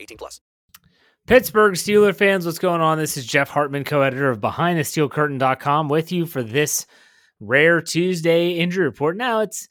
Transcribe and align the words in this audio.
18 0.00 0.18
plus. 0.18 0.40
Pittsburgh 1.26 1.74
Steeler 1.74 2.14
fans, 2.14 2.46
what's 2.46 2.58
going 2.58 2.80
on? 2.80 2.98
This 2.98 3.16
is 3.16 3.26
Jeff 3.26 3.50
Hartman, 3.50 3.84
co-editor 3.84 4.30
of 4.30 4.40
BehindTheSteelCurtain.com, 4.40 5.88
with 5.88 6.10
you 6.10 6.26
for 6.26 6.42
this 6.42 6.86
rare 7.38 7.80
Tuesday 7.80 8.52
injury 8.52 8.84
report. 8.84 9.16
Now 9.16 9.40
it's, 9.40 9.68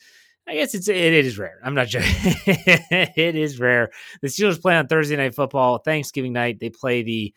I 0.48 0.54
guess 0.54 0.74
it's 0.74 0.88
it 0.88 0.96
is 0.96 1.38
rare. 1.38 1.60
I'm 1.64 1.76
not 1.76 1.88
joking. 1.88 2.10
it 2.46 3.36
is 3.36 3.60
rare. 3.60 3.92
The 4.22 4.30
Steelers 4.30 4.62
play 4.62 4.78
on 4.78 4.88
Thursday 4.88 5.18
Night 5.18 5.36
Football, 5.36 5.80
Thanksgiving 5.80 6.34
night. 6.34 6.60
They 6.60 6.70
play 6.70 7.04
the 7.04 7.34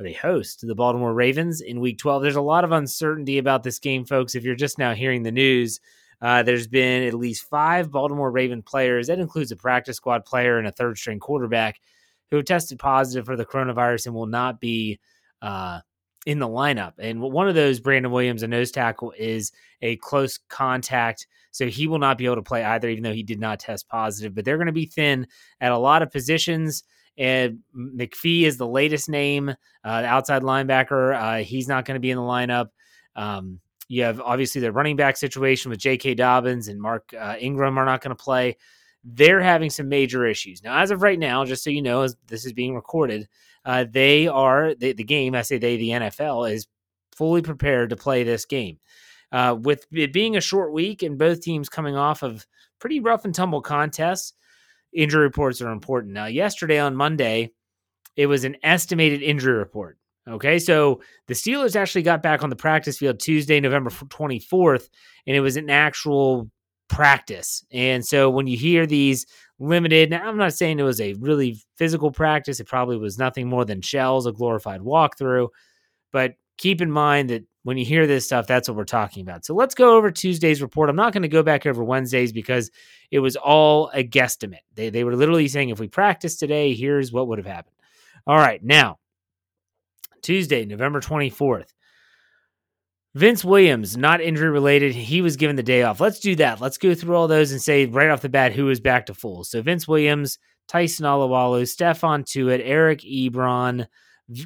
they 0.00 0.12
host 0.12 0.66
the 0.66 0.74
Baltimore 0.74 1.14
Ravens 1.14 1.60
in 1.60 1.80
Week 1.80 1.98
12. 1.98 2.22
There's 2.22 2.36
a 2.36 2.42
lot 2.42 2.64
of 2.64 2.72
uncertainty 2.72 3.38
about 3.38 3.62
this 3.62 3.78
game, 3.78 4.04
folks. 4.04 4.34
If 4.34 4.42
you're 4.44 4.56
just 4.56 4.76
now 4.76 4.92
hearing 4.92 5.22
the 5.22 5.32
news, 5.32 5.80
uh, 6.20 6.42
there's 6.42 6.66
been 6.66 7.04
at 7.04 7.14
least 7.14 7.48
five 7.48 7.90
Baltimore 7.90 8.30
Raven 8.30 8.60
players. 8.60 9.06
That 9.06 9.20
includes 9.20 9.52
a 9.52 9.56
practice 9.56 9.96
squad 9.96 10.24
player 10.24 10.58
and 10.58 10.66
a 10.66 10.72
third 10.72 10.98
string 10.98 11.20
quarterback 11.20 11.80
who 12.30 12.42
tested 12.42 12.78
positive 12.78 13.26
for 13.26 13.36
the 13.36 13.44
coronavirus 13.44 14.06
and 14.06 14.14
will 14.14 14.26
not 14.26 14.60
be 14.60 14.98
uh, 15.42 15.80
in 16.26 16.38
the 16.38 16.48
lineup. 16.48 16.92
And 16.98 17.20
one 17.20 17.48
of 17.48 17.54
those, 17.54 17.80
Brandon 17.80 18.10
Williams, 18.10 18.42
a 18.42 18.48
nose 18.48 18.70
tackle, 18.70 19.12
is 19.16 19.52
a 19.82 19.96
close 19.96 20.38
contact. 20.48 21.26
So 21.50 21.66
he 21.68 21.86
will 21.86 21.98
not 21.98 22.18
be 22.18 22.24
able 22.24 22.36
to 22.36 22.42
play 22.42 22.64
either, 22.64 22.88
even 22.88 23.04
though 23.04 23.12
he 23.12 23.22
did 23.22 23.38
not 23.38 23.60
test 23.60 23.88
positive. 23.88 24.34
But 24.34 24.44
they're 24.44 24.56
going 24.56 24.66
to 24.66 24.72
be 24.72 24.86
thin 24.86 25.26
at 25.60 25.72
a 25.72 25.78
lot 25.78 26.02
of 26.02 26.10
positions. 26.10 26.82
And 27.16 27.60
McPhee 27.76 28.42
is 28.42 28.56
the 28.56 28.66
latest 28.66 29.08
name, 29.08 29.50
uh, 29.50 29.54
outside 29.84 30.42
linebacker. 30.42 31.14
Uh, 31.14 31.44
he's 31.44 31.68
not 31.68 31.84
going 31.84 31.94
to 31.94 32.00
be 32.00 32.10
in 32.10 32.16
the 32.16 32.22
lineup. 32.22 32.70
Um, 33.14 33.60
you 33.86 34.02
have 34.02 34.20
obviously 34.20 34.60
the 34.60 34.72
running 34.72 34.96
back 34.96 35.16
situation 35.16 35.70
with 35.70 35.78
J.K. 35.78 36.14
Dobbins 36.14 36.68
and 36.68 36.80
Mark 36.80 37.14
uh, 37.16 37.36
Ingram 37.38 37.78
are 37.78 37.84
not 37.84 38.00
going 38.00 38.16
to 38.16 38.22
play 38.22 38.56
they're 39.04 39.42
having 39.42 39.70
some 39.70 39.88
major 39.88 40.26
issues. 40.26 40.62
Now, 40.62 40.78
as 40.78 40.90
of 40.90 41.02
right 41.02 41.18
now, 41.18 41.44
just 41.44 41.62
so 41.62 41.70
you 41.70 41.82
know, 41.82 42.02
as 42.02 42.16
this 42.26 42.46
is 42.46 42.52
being 42.52 42.74
recorded, 42.74 43.28
uh, 43.64 43.84
they 43.90 44.26
are 44.26 44.74
the, 44.74 44.92
the 44.92 45.04
game. 45.04 45.34
I 45.34 45.42
say 45.42 45.58
they, 45.58 45.76
the 45.76 45.90
NFL 45.90 46.50
is 46.50 46.66
fully 47.14 47.42
prepared 47.42 47.90
to 47.90 47.96
play 47.96 48.24
this 48.24 48.44
game. 48.44 48.78
Uh, 49.30 49.56
with 49.60 49.86
it 49.92 50.12
being 50.12 50.36
a 50.36 50.40
short 50.40 50.72
week 50.72 51.02
and 51.02 51.18
both 51.18 51.40
teams 51.40 51.68
coming 51.68 51.96
off 51.96 52.22
of 52.22 52.46
pretty 52.78 53.00
rough 53.00 53.24
and 53.24 53.34
tumble 53.34 53.60
contests, 53.60 54.32
injury 54.92 55.22
reports 55.22 55.60
are 55.60 55.70
important. 55.70 56.12
Now, 56.14 56.26
yesterday 56.26 56.78
on 56.78 56.94
Monday, 56.94 57.50
it 58.16 58.26
was 58.26 58.44
an 58.44 58.56
estimated 58.62 59.22
injury 59.22 59.54
report. 59.58 59.98
Okay, 60.26 60.58
so 60.58 61.02
the 61.26 61.34
Steelers 61.34 61.76
actually 61.76 62.02
got 62.02 62.22
back 62.22 62.42
on 62.42 62.48
the 62.48 62.56
practice 62.56 62.96
field 62.96 63.20
Tuesday, 63.20 63.60
November 63.60 63.90
24th, 63.90 64.88
and 65.26 65.36
it 65.36 65.40
was 65.40 65.58
an 65.58 65.68
actual 65.68 66.50
practice. 66.88 67.64
And 67.72 68.04
so 68.04 68.30
when 68.30 68.46
you 68.46 68.56
hear 68.56 68.86
these 68.86 69.26
limited, 69.58 70.10
now 70.10 70.28
I'm 70.28 70.36
not 70.36 70.54
saying 70.54 70.78
it 70.78 70.84
was 70.84 71.00
a 71.00 71.14
really 71.14 71.58
physical 71.76 72.10
practice, 72.10 72.60
it 72.60 72.68
probably 72.68 72.96
was 72.96 73.18
nothing 73.18 73.48
more 73.48 73.64
than 73.64 73.80
shells, 73.80 74.26
a 74.26 74.32
glorified 74.32 74.80
walkthrough. 74.80 75.48
But 76.12 76.34
keep 76.56 76.80
in 76.80 76.90
mind 76.90 77.30
that 77.30 77.44
when 77.64 77.78
you 77.78 77.84
hear 77.84 78.06
this 78.06 78.26
stuff, 78.26 78.46
that's 78.46 78.68
what 78.68 78.76
we're 78.76 78.84
talking 78.84 79.22
about. 79.22 79.44
So 79.44 79.54
let's 79.54 79.74
go 79.74 79.96
over 79.96 80.10
Tuesday's 80.10 80.60
report. 80.60 80.90
I'm 80.90 80.96
not 80.96 81.12
going 81.12 81.22
to 81.22 81.28
go 81.28 81.42
back 81.42 81.64
over 81.64 81.82
Wednesday's 81.82 82.30
because 82.30 82.70
it 83.10 83.20
was 83.20 83.36
all 83.36 83.90
a 83.94 84.04
guesstimate. 84.04 84.58
They, 84.74 84.90
they 84.90 85.02
were 85.02 85.16
literally 85.16 85.48
saying 85.48 85.70
if 85.70 85.80
we 85.80 85.88
practice 85.88 86.36
today, 86.36 86.74
here's 86.74 87.10
what 87.10 87.26
would 87.28 87.38
have 87.38 87.46
happened. 87.46 87.74
All 88.26 88.36
right, 88.36 88.62
now, 88.62 88.98
Tuesday, 90.22 90.64
November 90.64 91.00
24th. 91.00 91.68
Vince 93.14 93.44
Williams, 93.44 93.96
not 93.96 94.20
injury 94.20 94.50
related. 94.50 94.92
He 94.92 95.22
was 95.22 95.36
given 95.36 95.54
the 95.54 95.62
day 95.62 95.84
off. 95.84 96.00
Let's 96.00 96.18
do 96.18 96.34
that. 96.36 96.60
Let's 96.60 96.78
go 96.78 96.94
through 96.94 97.14
all 97.14 97.28
those 97.28 97.52
and 97.52 97.62
say 97.62 97.86
right 97.86 98.10
off 98.10 98.22
the 98.22 98.28
bat 98.28 98.52
who 98.52 98.68
is 98.70 98.80
back 98.80 99.06
to 99.06 99.14
full. 99.14 99.44
So 99.44 99.62
Vince 99.62 99.86
Williams, 99.86 100.38
Tyson 100.66 101.04
Alualu, 101.04 101.62
Stephon 101.62 102.24
Tuitt, 102.24 102.60
Eric 102.64 103.00
Ebron, 103.02 103.86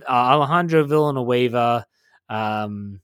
uh, 0.06 0.12
Alejandro 0.12 0.84
Villanueva, 0.84 1.86
um, 2.28 3.00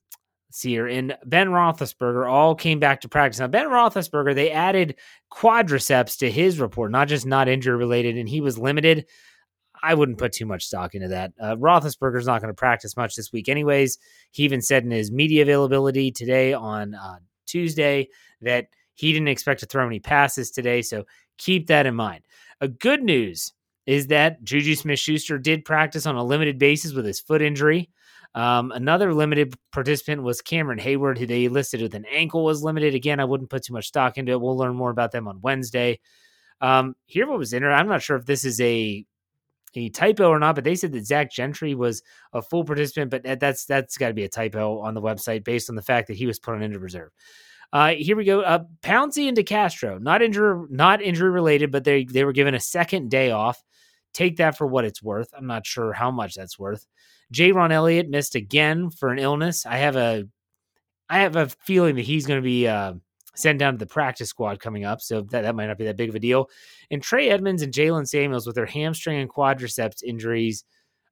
see 0.50 0.70
here, 0.70 0.86
and 0.86 1.16
Ben 1.24 1.48
Roethlisberger 1.48 2.30
all 2.30 2.54
came 2.54 2.78
back 2.78 3.00
to 3.00 3.08
practice. 3.08 3.40
Now, 3.40 3.46
Ben 3.46 3.66
Roethlisberger, 3.66 4.34
they 4.34 4.50
added 4.50 4.96
quadriceps 5.32 6.18
to 6.18 6.30
his 6.30 6.60
report, 6.60 6.90
not 6.90 7.08
just 7.08 7.24
not 7.24 7.48
injury 7.48 7.76
related, 7.76 8.18
and 8.18 8.28
he 8.28 8.40
was 8.40 8.58
limited. 8.58 9.06
I 9.84 9.92
wouldn't 9.92 10.16
put 10.16 10.32
too 10.32 10.46
much 10.46 10.64
stock 10.64 10.94
into 10.94 11.08
that. 11.08 11.32
Uh, 11.38 11.56
Roethlisberger's 11.56 12.26
not 12.26 12.40
going 12.40 12.52
to 12.52 12.58
practice 12.58 12.96
much 12.96 13.14
this 13.14 13.32
week, 13.32 13.50
anyways. 13.50 13.98
He 14.30 14.42
even 14.44 14.62
said 14.62 14.82
in 14.82 14.90
his 14.90 15.12
media 15.12 15.42
availability 15.42 16.10
today 16.10 16.54
on 16.54 16.94
uh, 16.94 17.18
Tuesday 17.46 18.08
that 18.40 18.68
he 18.94 19.12
didn't 19.12 19.28
expect 19.28 19.60
to 19.60 19.66
throw 19.66 19.86
any 19.86 20.00
passes 20.00 20.50
today. 20.50 20.80
So 20.80 21.04
keep 21.36 21.66
that 21.66 21.84
in 21.84 21.94
mind. 21.94 22.24
A 22.62 22.68
good 22.68 23.02
news 23.02 23.52
is 23.84 24.06
that 24.06 24.42
Juju 24.42 24.74
Smith 24.74 24.98
Schuster 24.98 25.36
did 25.36 25.66
practice 25.66 26.06
on 26.06 26.16
a 26.16 26.24
limited 26.24 26.58
basis 26.58 26.94
with 26.94 27.04
his 27.04 27.20
foot 27.20 27.42
injury. 27.42 27.90
Um, 28.34 28.72
another 28.72 29.12
limited 29.12 29.54
participant 29.70 30.22
was 30.22 30.40
Cameron 30.40 30.78
Heyward, 30.78 31.18
who 31.18 31.26
they 31.26 31.48
listed 31.48 31.82
with 31.82 31.94
an 31.94 32.06
ankle 32.10 32.42
was 32.42 32.62
limited. 32.62 32.94
Again, 32.94 33.20
I 33.20 33.24
wouldn't 33.26 33.50
put 33.50 33.64
too 33.64 33.74
much 33.74 33.88
stock 33.88 34.16
into 34.16 34.32
it. 34.32 34.40
We'll 34.40 34.56
learn 34.56 34.74
more 34.74 34.90
about 34.90 35.12
them 35.12 35.28
on 35.28 35.42
Wednesday. 35.42 36.00
Um, 36.60 36.96
here, 37.04 37.28
what 37.28 37.38
was 37.38 37.52
interesting, 37.52 37.78
I'm 37.78 37.88
not 37.88 38.02
sure 38.02 38.16
if 38.16 38.24
this 38.24 38.44
is 38.44 38.60
a 38.60 39.04
a 39.76 39.88
typo 39.88 40.28
or 40.28 40.38
not, 40.38 40.54
but 40.54 40.64
they 40.64 40.74
said 40.74 40.92
that 40.92 41.06
Zach 41.06 41.30
Gentry 41.30 41.74
was 41.74 42.02
a 42.32 42.42
full 42.42 42.64
participant, 42.64 43.10
but 43.10 43.40
that's 43.40 43.64
that's 43.66 43.96
got 43.96 44.08
to 44.08 44.14
be 44.14 44.24
a 44.24 44.28
typo 44.28 44.80
on 44.80 44.94
the 44.94 45.02
website 45.02 45.44
based 45.44 45.68
on 45.68 45.76
the 45.76 45.82
fact 45.82 46.08
that 46.08 46.16
he 46.16 46.26
was 46.26 46.38
put 46.38 46.54
on 46.54 46.62
injured 46.62 46.82
reserve. 46.82 47.10
Uh, 47.72 47.94
here 47.94 48.16
we 48.16 48.24
go. 48.24 48.40
Uh, 48.40 48.62
Pouncey 48.82 49.26
and 49.28 49.36
DeCastro, 49.36 50.00
not 50.00 50.22
injury, 50.22 50.66
not 50.70 51.02
injury 51.02 51.30
related, 51.30 51.72
but 51.72 51.84
they 51.84 52.04
they 52.04 52.24
were 52.24 52.32
given 52.32 52.54
a 52.54 52.60
second 52.60 53.10
day 53.10 53.30
off. 53.30 53.62
Take 54.12 54.36
that 54.36 54.56
for 54.56 54.66
what 54.66 54.84
it's 54.84 55.02
worth. 55.02 55.28
I'm 55.36 55.46
not 55.46 55.66
sure 55.66 55.92
how 55.92 56.10
much 56.10 56.34
that's 56.34 56.58
worth. 56.58 56.86
Jayrone 57.32 57.72
Elliott 57.72 58.08
missed 58.08 58.36
again 58.36 58.90
for 58.90 59.10
an 59.10 59.18
illness. 59.18 59.66
I 59.66 59.78
have 59.78 59.96
a 59.96 60.24
I 61.08 61.18
have 61.18 61.36
a 61.36 61.48
feeling 61.48 61.96
that 61.96 62.04
he's 62.04 62.26
going 62.26 62.40
to 62.40 62.44
be 62.44 62.68
uh, 62.68 62.94
sent 63.34 63.58
down 63.58 63.74
to 63.74 63.78
the 63.78 63.86
practice 63.86 64.28
squad 64.28 64.60
coming 64.60 64.84
up, 64.84 65.00
so 65.00 65.22
that, 65.22 65.42
that 65.42 65.54
might 65.54 65.66
not 65.66 65.78
be 65.78 65.84
that 65.84 65.96
big 65.96 66.08
of 66.08 66.14
a 66.14 66.20
deal. 66.20 66.48
And 66.90 67.02
Trey 67.02 67.30
Edmunds 67.30 67.62
and 67.62 67.72
Jaylen 67.72 68.06
Samuels 68.06 68.46
with 68.46 68.56
their 68.56 68.66
hamstring 68.66 69.18
and 69.18 69.30
quadriceps 69.30 70.02
injuries. 70.02 70.64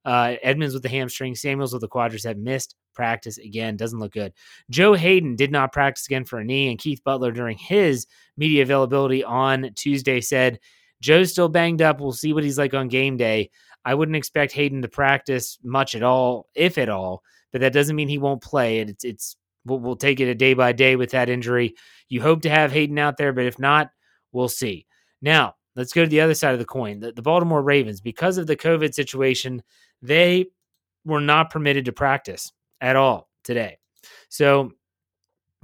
Uh, 0.05 0.35
Edmunds 0.43 0.75
with 0.75 0.83
the 0.83 0.89
hamstring, 0.89 1.35
Samuels 1.35 1.73
with 1.73 1.81
the 1.81 1.89
quadricep 1.89 2.37
missed 2.37 2.75
practice 2.93 3.39
again. 3.39 3.77
Doesn't 3.77 4.01
look 4.01 4.13
good. 4.13 4.33
Joe 4.69 4.95
Haden 4.95 5.37
did 5.37 5.53
not 5.53 5.73
practice 5.73 6.07
again 6.07 6.25
for 6.25 6.41
a 6.41 6.45
knee, 6.45 6.71
and 6.71 6.79
Keith 6.79 7.05
Butler 7.05 7.31
during 7.31 7.57
his 7.57 8.07
media 8.37 8.63
availability 8.63 9.23
on 9.23 9.71
Tuesday 9.77 10.21
said 10.21 10.59
Joe's 11.01 11.31
still 11.31 11.49
banged 11.49 11.83
up. 11.83 12.01
We'll 12.01 12.13
see 12.13 12.33
what 12.33 12.45
he's 12.45 12.59
like 12.59 12.75
on 12.75 12.89
game 12.89 13.17
day. 13.17 13.51
I 13.85 13.95
wouldn't 13.95 14.17
expect 14.17 14.53
Haden 14.53 14.83
to 14.83 14.89
practice 14.89 15.59
much 15.63 15.95
at 15.95 16.03
all, 16.03 16.49
if 16.55 16.79
at 16.79 16.89
all. 16.89 17.23
But 17.51 17.61
that 17.61 17.73
doesn't 17.73 17.97
mean 17.97 18.09
he 18.09 18.19
won't 18.19 18.43
play. 18.43 18.79
It's 18.79 19.05
it's 19.05 19.37
we'll, 19.65 19.79
we'll 19.79 19.97
take 19.97 20.21
it 20.21 20.29
a 20.29 20.35
day 20.35 20.55
by 20.55 20.73
day 20.73 20.97
with 20.97 21.11
that 21.11 21.29
injury. 21.29 21.75
You 22.09 22.23
hope 22.23 22.43
to 22.43 22.51
have 22.51 22.73
Haden 22.73 22.99
out 22.99 23.17
there, 23.17 23.33
but 23.33 23.47
if 23.47 23.59
not, 23.59 23.91
we'll 24.33 24.49
see. 24.49 24.87
Now 25.21 25.55
let's 25.77 25.93
go 25.93 26.05
to 26.05 26.11
the 26.11 26.21
other 26.21 26.35
side 26.35 26.53
of 26.53 26.59
the 26.59 26.65
coin. 26.65 27.01
The, 27.01 27.13
the 27.13 27.23
Baltimore 27.23 27.63
Ravens, 27.63 28.01
because 28.01 28.39
of 28.39 28.47
the 28.47 28.57
COVID 28.57 28.95
situation, 28.95 29.63
they 30.01 30.47
were 31.05 31.21
not 31.21 31.51
permitted 31.51 31.87
to 31.87 31.93
practice 31.93 32.53
at 32.81 32.97
all 32.97 33.29
today. 33.45 33.79
So 34.29 34.73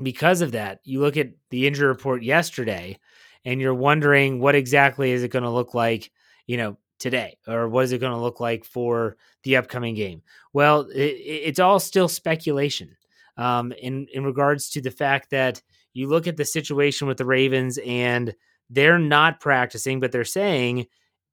because 0.03 0.41
of 0.41 0.53
that, 0.53 0.81
you 0.85 1.01
look 1.01 1.17
at 1.17 1.31
the 1.51 1.67
injury 1.67 1.89
report 1.89 2.23
yesterday 2.23 2.99
and 3.45 3.61
you're 3.61 3.75
wondering 3.75 4.41
what 4.41 4.55
exactly 4.55 5.11
is 5.11 5.23
it 5.23 5.31
going 5.31 5.45
to 5.45 5.51
look 5.51 5.75
like, 5.75 6.11
you 6.47 6.57
know, 6.57 6.77
today 6.99 7.39
or 7.47 7.69
what 7.69 7.85
is 7.85 7.93
it 7.93 7.99
going 7.99 8.13
to 8.13 8.19
look 8.19 8.41
like 8.41 8.65
for 8.65 9.17
the 9.45 9.57
upcoming 9.57 9.95
game? 9.95 10.23
Well, 10.53 10.89
it, 10.95 10.99
it's 10.99 11.61
all 11.61 11.79
still 11.79 12.09
speculation 12.09 12.97
um, 13.39 13.73
in 13.73 14.07
in 14.13 14.25
regards 14.25 14.69
to 14.71 14.83
the 14.83 14.91
fact 14.91 15.31
that 15.31 15.63
you 15.95 16.09
look 16.09 16.27
at 16.27 16.37
the 16.37 16.45
situation 16.45 17.09
with 17.09 17.17
the 17.17 17.25
Ravens 17.25 17.79
and 17.87 18.35
they're 18.69 18.99
not 18.99 19.41
practicing, 19.41 20.01
but 20.01 20.13
they're 20.13 20.25
saying 20.25 20.87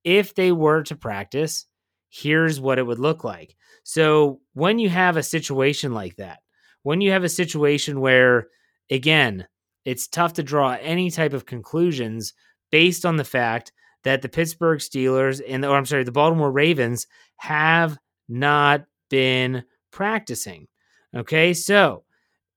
if 0.04 0.34
they 0.36 0.52
were 0.52 0.84
to 0.84 0.96
practice, 0.96 1.66
here's 2.10 2.62
what 2.62 2.80
it 2.80 2.84
would 2.84 3.00
look 3.00 3.24
like. 3.24 3.56
So 3.84 4.40
when 4.54 4.80
you 4.80 4.90
have 4.90 5.18
a 5.18 5.24
situation 5.24 5.94
like 5.94 6.16
that, 6.16 6.40
when 6.84 7.02
you 7.02 7.12
have 7.12 7.24
a 7.24 7.30
situation 7.30 8.00
where, 8.00 8.48
again, 8.90 9.48
it's 9.84 10.08
tough 10.08 10.34
to 10.34 10.44
draw 10.44 10.78
any 10.82 11.12
type 11.12 11.34
of 11.34 11.46
conclusions 11.46 12.34
based 12.72 13.06
on 13.06 13.18
the 13.18 13.24
fact 13.24 13.72
that 14.04 14.22
the 14.22 14.30
Pittsburgh 14.30 14.80
Steelers 14.80 15.42
and 15.48 15.64
the, 15.64 15.70
or 15.70 15.76
I'm 15.76 15.86
sorry, 15.86 16.04
the 16.04 16.12
Baltimore 16.12 16.52
Ravens 16.52 17.08
have 17.38 17.98
not 18.30 18.86
been 19.10 19.64
practicing. 19.92 20.68
Okay, 21.16 21.54
so 21.54 22.04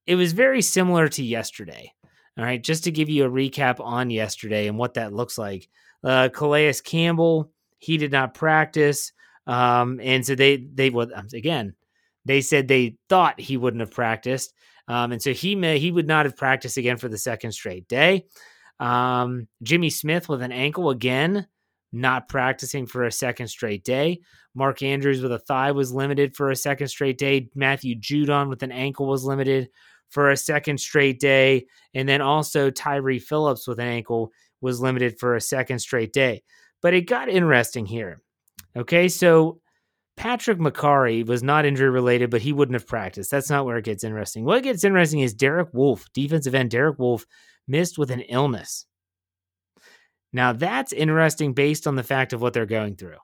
it 0.07 0.17
was 0.17 0.33
very 0.33 0.63
similar 0.63 1.09
to 1.09 1.23
yesterday. 1.23 1.93
All 2.37 2.45
right, 2.45 2.63
just 2.63 2.85
to 2.85 2.91
give 2.91 3.09
you 3.09 3.25
a 3.25 3.31
recap 3.31 3.81
on 3.81 4.11
yesterday 4.11 4.69
and 4.69 4.79
what 4.79 4.95
that 4.95 5.13
looks 5.13 5.39
like. 5.39 5.69
Uh, 6.03 6.29
Calais 6.33 6.75
Campbell, 6.85 7.51
he 7.79 7.97
did 7.97 8.13
not 8.13 8.35
practice, 8.35 9.13
um, 9.47 10.01
and 10.03 10.25
so 10.25 10.35
they 10.35 10.57
they 10.57 10.91
well, 10.91 11.11
again 11.33 11.75
they 12.25 12.41
said 12.41 12.69
they 12.69 12.97
thought 13.09 13.41
he 13.41 13.57
wouldn't 13.57 13.81
have 13.81 13.91
practiced, 13.91 14.53
um, 14.87 15.13
and 15.13 15.23
so 15.23 15.33
he 15.33 15.57
may 15.57 15.79
he 15.79 15.91
would 15.91 16.07
not 16.07 16.27
have 16.27 16.37
practiced 16.37 16.77
again 16.77 16.97
for 16.97 17.09
the 17.09 17.19
second 17.19 17.53
straight 17.53 17.89
day. 17.89 18.27
Um, 18.79 19.49
Jimmy 19.63 19.91
Smith 19.91 20.29
with 20.29 20.43
an 20.43 20.53
ankle 20.53 20.91
again, 20.91 21.47
not 21.93 22.29
practicing 22.29 22.87
for 22.87 23.05
a 23.05 23.13
second 23.13 23.49
straight 23.49 23.85
day. 23.85 24.21
Mark 24.55 24.83
Andrews 24.83 25.23
with 25.23 25.33
a 25.33 25.39
thigh 25.39 25.73
was 25.73 25.93
limited 25.93 26.37
for 26.37 26.51
a 26.51 26.57
second 26.57 26.89
straight 26.89 27.19
day. 27.19 27.49
Matthew 27.55 27.95
Judon 27.95 28.49
with 28.49 28.63
an 28.63 28.73
ankle 28.73 29.07
was 29.07 29.25
limited 29.25 29.69
for 30.11 30.31
a 30.31 30.37
second 30.37 30.79
straight 30.79 31.21
day. 31.21 31.67
And 31.95 32.09
then 32.09 32.21
also 32.21 32.71
Tyre 32.71 33.19
Phillips 33.19 33.67
with 33.67 33.79
an 33.79 33.89
ankle 33.89 34.33
was 34.61 34.81
limited 34.81 35.19
for 35.19 35.37
a 35.37 35.41
second 35.41 35.79
straight 35.79 36.13
day. 36.13 36.43
But 36.83 36.95
it 36.95 37.03
got 37.03 37.29
interesting 37.29 37.87
here. 37.87 38.21
Okay, 38.77 39.09
so 39.09 39.61
Patrick 40.17 40.59
Mekari 40.59 41.27
was 41.27 41.43
not 41.43 41.65
injury 41.65 41.91
related, 41.91 42.31
but 42.31 42.43
he 42.43 42.53
wouldn't 42.53 42.75
have 42.75 42.87
practiced. 42.87 43.31
That's 43.31 43.51
not 43.51 43.65
where 43.65 43.79
it 43.79 43.85
gets 43.85 44.05
interesting. 44.05 44.45
What 44.45 44.63
gets 44.63 44.85
interesting 44.85 45.21
is 45.21 45.35
Derek 45.35 45.73
Wolfe, 45.73 46.07
defensive 46.13 46.55
end 46.55 46.71
Derek 46.71 46.99
Wolfe, 46.99 47.25
missed 47.67 47.99
with 47.99 48.11
an 48.11 48.21
illness. 48.23 48.87
Now, 50.33 50.53
that's 50.53 50.93
interesting 50.93 51.55
based 51.55 51.87
on 51.87 51.97
the 51.97 52.03
fact 52.03 52.33
of 52.33 52.43
what 52.43 52.53
they're 52.53 52.67
going 52.67 52.97
through. 52.97 53.17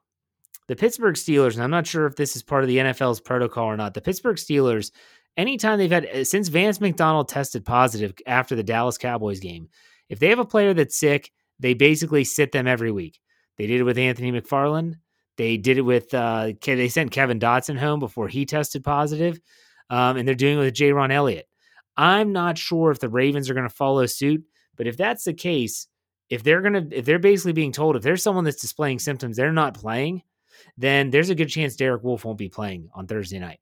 The 0.67 0.75
Pittsburgh 0.75 1.15
Steelers, 1.15 1.53
and 1.53 1.63
I'm 1.63 1.69
not 1.69 1.85
sure 1.85 2.07
if 2.07 2.15
this 2.15 2.35
is 2.35 2.41
part 2.41 2.63
of 2.63 2.67
the 2.67 2.77
NFL's 2.77 3.19
protocol 3.19 3.65
or 3.65 3.77
not, 3.77 3.93
the 3.93 4.01
Pittsburgh 4.01 4.37
Steelers, 4.37 4.91
anytime 5.37 5.77
they've 5.77 5.91
had, 5.91 6.07
uh, 6.07 6.23
since 6.23 6.47
Vance 6.47 6.81
McDonald 6.81 7.29
tested 7.29 7.63
positive 7.63 8.13
after 8.25 8.55
the 8.55 8.63
Dallas 8.63 8.97
Cowboys 8.97 9.39
game, 9.39 9.69
if 10.09 10.19
they 10.19 10.29
have 10.29 10.39
a 10.39 10.45
player 10.45 10.73
that's 10.73 10.97
sick, 10.97 11.31
they 11.59 11.75
basically 11.75 12.23
sit 12.23 12.51
them 12.51 12.67
every 12.67 12.91
week. 12.91 13.19
They 13.57 13.67
did 13.67 13.79
it 13.79 13.83
with 13.83 13.97
Anthony 13.97 14.31
McFarland. 14.31 14.95
They 15.37 15.57
did 15.57 15.77
it 15.77 15.81
with, 15.81 16.13
uh, 16.13 16.53
they 16.63 16.89
sent 16.89 17.11
Kevin 17.11 17.39
Dotson 17.39 17.77
home 17.77 17.99
before 17.99 18.27
he 18.27 18.45
tested 18.45 18.83
positive. 18.83 19.39
Um, 19.89 20.17
and 20.17 20.27
they're 20.27 20.35
doing 20.35 20.57
it 20.57 20.61
with 20.61 20.73
Jayrone 20.73 21.11
Elliott. 21.11 21.47
I'm 21.95 22.31
not 22.31 22.57
sure 22.57 22.91
if 22.91 22.99
the 22.99 23.09
Ravens 23.09 23.49
are 23.49 23.53
going 23.53 23.69
to 23.69 23.75
follow 23.75 24.05
suit, 24.05 24.43
but 24.75 24.87
if 24.87 24.97
that's 24.97 25.23
the 25.23 25.33
case, 25.33 25.87
if 26.29 26.43
they're 26.43 26.61
to, 26.61 26.87
if 26.91 27.05
they're 27.05 27.19
basically 27.19 27.53
being 27.53 27.71
told 27.71 27.95
if 27.95 28.03
there's 28.03 28.23
someone 28.23 28.43
that's 28.43 28.61
displaying 28.61 28.99
symptoms, 28.99 29.37
they're 29.37 29.51
not 29.51 29.73
playing, 29.73 30.23
then 30.77 31.09
there's 31.09 31.29
a 31.29 31.35
good 31.35 31.49
chance 31.49 31.75
Derek 31.75 32.03
Wolfe 32.03 32.25
won't 32.25 32.37
be 32.37 32.49
playing 32.49 32.89
on 32.93 33.07
Thursday 33.07 33.39
night. 33.39 33.59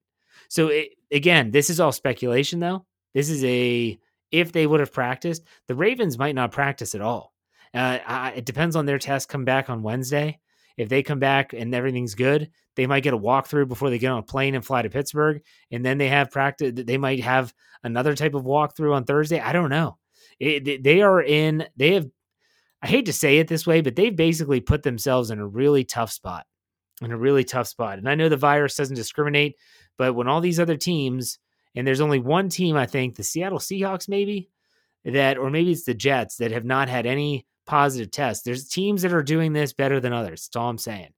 So 0.48 0.68
it, 0.68 0.90
again, 1.12 1.52
this 1.52 1.70
is 1.70 1.80
all 1.80 1.92
speculation, 1.92 2.60
though. 2.60 2.86
This 3.14 3.30
is 3.30 3.44
a 3.44 3.98
if 4.32 4.52
they 4.52 4.66
would 4.66 4.80
have 4.80 4.92
practiced, 4.92 5.44
the 5.68 5.76
Ravens 5.76 6.18
might 6.18 6.36
not 6.36 6.52
practice 6.52 6.96
at 6.96 7.02
all. 7.02 7.34
Uh, 7.74 8.00
I, 8.06 8.32
it 8.32 8.46
depends 8.46 8.76
on 8.76 8.86
their 8.86 8.98
test 9.00 9.30
come 9.30 9.46
back 9.46 9.70
on 9.70 9.84
Wednesday. 9.84 10.40
If 10.76 10.90
they 10.90 11.04
come 11.04 11.20
back 11.20 11.54
and 11.54 11.74
everything's 11.76 12.16
good, 12.16 12.50
they 12.76 12.88
might 12.88 13.04
get 13.04 13.14
a 13.14 13.18
walkthrough 13.18 13.68
before 13.68 13.92
they 13.92 14.00
get 14.00 14.12
on 14.12 14.20
a 14.20 14.24
plane 14.24 14.56
and 14.56 14.66
fly 14.66 14.82
to 14.82 14.90
Pittsburgh, 14.90 15.44
and 15.72 15.86
then 15.86 16.00
they 16.00 16.08
have 16.08 16.32
practice. 16.32 16.72
They 16.76 16.98
might 16.98 17.20
have 17.22 17.54
another 17.84 18.16
type 18.16 18.34
of 18.34 18.44
walkthrough 18.44 18.96
on 18.96 19.04
Thursday. 19.04 19.40
I 19.40 19.54
don't 19.54 19.70
know. 19.70 19.98
It, 20.40 20.84
they 20.84 21.02
are 21.02 21.22
in. 21.22 21.68
They 21.78 21.94
have. 21.94 22.08
I 22.84 22.88
hate 22.88 23.08
to 23.08 23.14
say 23.14 23.40
it 23.40 23.48
this 23.48 23.66
way, 23.66 23.82
but 23.82 23.96
they've 23.96 24.16
basically 24.16 24.60
put 24.60 24.84
themselves 24.84 25.32
in 25.32 25.40
a 25.40 25.48
really 25.48 25.84
tough 25.84 26.12
spot. 26.12 26.46
In 27.02 27.12
a 27.12 27.18
really 27.18 27.44
tough 27.44 27.68
spot, 27.68 27.98
and 27.98 28.08
I 28.08 28.14
know 28.14 28.30
the 28.30 28.38
virus 28.38 28.76
doesn't 28.76 28.96
discriminate, 28.96 29.56
but 29.98 30.14
when 30.14 30.28
all 30.28 30.42
these 30.42 30.60
other 30.60 30.78
teams, 30.78 31.40
and 31.76 31.88
there's 31.88 32.00
only 32.00 32.20
one 32.20 32.50
team, 32.50 32.78
I 32.78 32.86
think, 32.86 33.16
the 33.16 33.24
Seattle 33.24 33.58
Seahawks, 33.58 34.08
maybe 34.08 34.52
that, 35.04 35.40
or 35.40 35.50
maybe 35.50 35.72
it's 35.72 35.86
the 35.86 35.96
Jets 35.96 36.38
that 36.38 36.52
have 36.52 36.66
not 36.66 36.90
had 36.90 37.08
any 37.08 37.48
positive 37.66 38.12
tests. 38.12 38.44
There's 38.44 38.70
teams 38.70 39.02
that 39.02 39.12
are 39.12 39.24
doing 39.24 39.54
this 39.54 39.74
better 39.74 40.00
than 40.00 40.14
others. 40.14 40.46
That's 40.46 40.56
all 40.56 40.70
I'm 40.70 40.78
saying. 40.78 41.14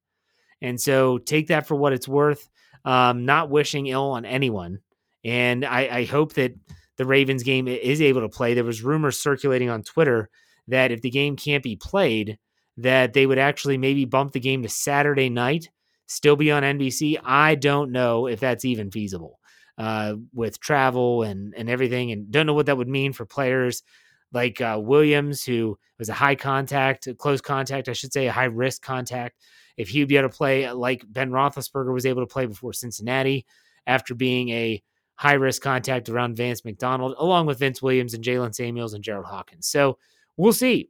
And 0.62 0.80
so 0.80 1.18
take 1.18 1.48
that 1.48 1.68
for 1.68 1.75
what 1.75 1.94
it's 1.94 2.08
worth. 2.08 2.50
Um, 2.86 3.25
not 3.25 3.50
wishing 3.50 3.88
ill 3.88 4.12
on 4.12 4.25
anyone. 4.25 4.80
And 5.25 5.66
I, 5.66 5.89
I 5.92 6.06
hope 6.06 6.34
that 6.34 6.56
the 6.98 7.06
Ravens 7.06 7.44
game 7.44 7.68
is 7.68 8.01
able 8.01 8.22
to 8.22 8.30
play. 8.30 8.54
There 8.54 8.63
was 8.63 8.82
rumors 8.82 9.20
circulating 9.20 9.70
on 9.70 9.84
Twitter 9.84 10.30
that 10.67 10.91
if 10.91 11.01
the 11.01 11.10
game 11.10 11.36
can't 11.36 11.63
be 11.63 11.75
played, 11.75 12.38
that 12.77 13.13
they 13.13 13.25
would 13.25 13.38
actually 13.38 13.77
maybe 13.77 14.05
bump 14.05 14.34
the 14.34 14.39
game 14.39 14.63
to 14.63 14.69
Saturday 14.69 15.29
night, 15.29 15.69
still 16.07 16.36
be 16.36 16.51
on 16.51 16.63
NBC. 16.63 17.17
I 17.24 17.55
don't 17.55 17.91
know 17.91 18.27
if 18.27 18.39
that's 18.39 18.65
even 18.65 18.91
feasible 18.91 19.39
uh, 19.77 20.15
with 20.34 20.60
travel 20.60 21.24
and 21.24 21.53
and 21.55 21.69
everything, 21.69 22.12
and 22.12 22.31
don't 22.31 22.45
know 22.45 22.53
what 22.53 22.65
that 22.67 22.77
would 22.77 22.89
mean 22.89 23.13
for 23.13 23.25
players 23.25 23.84
like 24.31 24.60
uh, 24.60 24.77
Williams, 24.81 25.43
who 25.43 25.77
was 25.98 26.10
a 26.10 26.13
high 26.13 26.36
contact, 26.36 27.07
close 27.17 27.41
contact, 27.41 27.88
I 27.88 27.93
should 27.93 28.12
say, 28.12 28.27
a 28.27 28.31
high 28.31 28.45
risk 28.45 28.81
contact. 28.81 29.39
If 29.77 29.89
he'd 29.89 30.07
be 30.07 30.17
able 30.17 30.29
to 30.29 30.38
play 30.38 30.72
like 30.72 31.03
Ben 31.07 31.31
Roethlisberger 31.31 31.93
was 31.93 32.05
able 32.05 32.22
to 32.22 32.31
play 32.31 32.45
before 32.45 32.74
Cincinnati, 32.74 33.45
after 33.88 34.13
being 34.15 34.50
a 34.50 34.81
high 35.15 35.34
risk 35.34 35.62
contact 35.62 36.10
around 36.10 36.36
Vance 36.36 36.65
McDonald, 36.65 37.15
along 37.17 37.45
with 37.45 37.60
Vince 37.60 37.81
Williams 37.81 38.13
and 38.13 38.24
Jaylen 38.24 38.53
Samuels 38.53 38.93
and 38.93 39.03
Jerald 39.03 39.25
Hawkins. 39.25 39.67
So 39.67 39.98
we'll 40.38 40.54
see. 40.54 40.89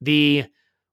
The 0.00 0.44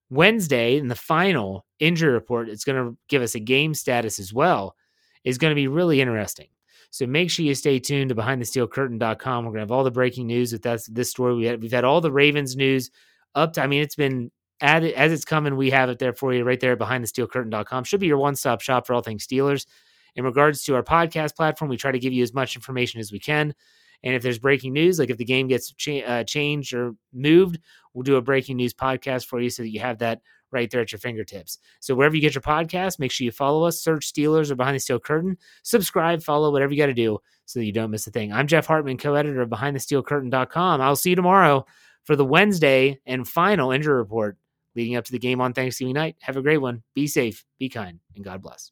Wednesday 0.10 0.78
and 0.78 0.90
the 0.90 0.96
final 0.96 1.66
injury 1.80 2.12
report, 2.12 2.50
it's 2.50 2.64
going 2.64 2.84
to 2.84 2.98
give 3.10 3.22
us 3.22 3.36
a 3.36 3.40
game 3.40 3.74
status 3.74 4.20
as 4.20 4.34
well, 4.34 4.76
is 5.24 5.38
going 5.38 5.52
to 5.52 5.56
be 5.56 5.68
really 5.68 6.02
interesting. 6.02 6.48
So 6.92 7.08
make 7.08 7.32
sure 7.32 7.44
you 7.44 7.56
stay 7.56 7.80
tuned 7.80 8.10
to 8.10 8.16
BehindTheSteelCurtain.com. 8.16 9.46
We're 9.46 9.52
going 9.52 9.60
to 9.60 9.62
have 9.62 9.72
all 9.72 9.84
the 9.84 9.92
breaking 9.92 10.28
news 10.28 10.54
with 10.54 10.62
that, 10.62 10.82
this 10.90 11.10
story. 11.10 11.34
We 11.34 11.46
had, 11.46 11.62
we've 11.62 11.72
had 11.72 11.84
all 11.84 12.02
the 12.02 12.12
Ravens 12.12 12.56
news 12.56 12.92
up 13.34 13.54
to, 13.54 13.64
I 13.64 13.68
mean, 13.68 13.82
it's 13.82 13.96
been 13.96 14.32
added 14.62 14.94
as 14.94 15.12
it's 15.12 15.26
coming. 15.26 15.56
We 15.56 15.72
have 15.72 15.90
it 15.90 15.98
there 15.98 16.14
for 16.14 16.34
you 16.34 16.44
right 16.44 16.60
there 16.60 16.78
BehindTheSteelCurtain.com. 16.78 17.84
Should 17.84 18.00
be 18.00 18.08
your 18.08 18.20
one 18.20 18.36
stop 18.36 18.62
shop 18.62 18.86
for 18.86 18.94
all 18.94 19.02
things 19.02 19.26
Steelers. 19.26 19.66
In 20.16 20.24
regards 20.24 20.64
to 20.66 20.76
our 20.76 20.84
podcast 20.84 21.36
platform, 21.36 21.70
we 21.70 21.78
try 21.78 21.92
to 21.92 21.98
give 21.98 22.14
you 22.14 22.22
as 22.22 22.34
much 22.34 22.56
information 22.56 23.00
as 23.00 23.12
we 23.12 23.20
can. 23.20 23.56
And 24.04 24.14
if 24.14 24.22
there's 24.22 24.38
breaking 24.38 24.74
news, 24.74 25.00
like 25.00 25.10
if 25.10 25.18
the 25.18 25.26
game 25.26 25.48
gets 25.48 25.74
cha- 25.74 26.06
uh, 26.06 26.24
changed 26.26 26.74
or 26.74 26.94
moved, 27.14 27.60
we'll 27.94 28.04
do 28.04 28.16
a 28.16 28.22
breaking 28.22 28.58
news 28.58 28.74
podcast 28.74 29.26
for 29.26 29.40
you 29.40 29.50
so 29.50 29.64
that 29.64 29.70
you 29.70 29.80
have 29.80 30.00
that 30.00 30.22
right 30.52 30.70
there 30.70 30.82
at 30.82 30.92
your 30.92 31.00
fingertips. 31.00 31.58
So 31.80 31.96
wherever 31.96 32.16
you 32.16 32.22
get 32.22 32.36
your 32.36 32.42
podcast, 32.42 33.00
make 33.00 33.12
sure 33.12 33.26
you 33.26 33.32
follow 33.32 33.66
us, 33.66 33.82
search 33.82 34.12
Steelers 34.12 34.52
or 34.52 34.56
Behind 34.56 34.76
the 34.76 34.80
Steel 34.80 35.00
Curtain, 35.00 35.38
subscribe, 35.64 36.22
follow, 36.22 36.52
whatever 36.52 36.72
you 36.72 36.78
got 36.78 36.88
to 36.88 36.94
do 36.94 37.20
so 37.46 37.60
that 37.60 37.66
you 37.66 37.72
don't 37.72 37.92
miss 37.92 38.08
a 38.08 38.12
thing. 38.12 38.32
I'm 38.32 38.48
Jeff 38.48 38.68
Hartman, 38.68 38.98
co-editor 38.98 39.42
of 39.42 39.50
BehindTheSteelCurtain.com. 39.50 40.82
I'll 40.82 40.96
see 40.96 41.10
you 41.12 41.16
tomorrow 41.16 41.66
for 42.04 42.16
the 42.16 42.26
Wednesday 42.26 43.00
and 43.06 43.28
final 43.28 43.72
injury 43.72 43.96
report 43.96 44.38
leading 44.76 44.96
up 44.96 45.06
to 45.06 45.12
the 45.12 45.20
game 45.20 45.42
on 45.42 45.54
Thanksgiving 45.54 45.94
night. 45.96 46.16
Have 46.22 46.38
a 46.38 46.42
great 46.42 46.58
one. 46.58 46.84
Be 46.94 47.08
safe, 47.08 47.46
be 47.60 47.70
kind, 47.70 48.00
and 48.16 48.24
God 48.24 48.42
bless. 48.42 48.72